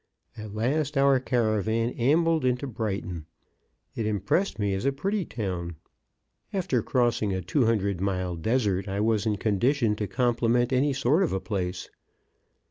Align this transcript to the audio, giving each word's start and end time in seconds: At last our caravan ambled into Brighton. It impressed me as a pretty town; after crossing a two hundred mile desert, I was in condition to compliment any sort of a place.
At 0.35 0.55
last 0.55 0.97
our 0.97 1.19
caravan 1.19 1.91
ambled 1.91 2.43
into 2.43 2.65
Brighton. 2.65 3.27
It 3.93 4.07
impressed 4.07 4.57
me 4.57 4.73
as 4.73 4.83
a 4.83 4.91
pretty 4.91 5.25
town; 5.25 5.75
after 6.51 6.81
crossing 6.81 7.33
a 7.35 7.41
two 7.43 7.65
hundred 7.67 8.01
mile 8.01 8.35
desert, 8.35 8.87
I 8.87 8.99
was 8.99 9.27
in 9.27 9.35
condition 9.37 9.95
to 9.97 10.07
compliment 10.07 10.73
any 10.73 10.91
sort 10.91 11.21
of 11.21 11.33
a 11.33 11.39
place. 11.39 11.87